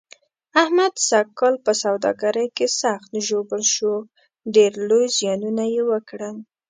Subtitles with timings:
[0.63, 3.93] احمد سږ کال په سوداګرۍ کې سخت ژوبل شو،
[4.55, 6.35] ډېر لوی زیانونه یې وکړل.